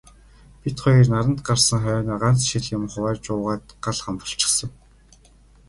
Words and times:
Бид 0.61 0.77
хоёр 0.83 1.05
наранд 1.11 1.39
гарсан 1.47 1.79
хойноо 1.83 2.17
ганц 2.23 2.39
шил 2.49 2.65
юм 2.77 2.83
хувааж 2.91 3.19
уугаад 3.33 3.65
гал 3.83 3.97
хам 4.03 4.15
болчихсон. 4.21 4.71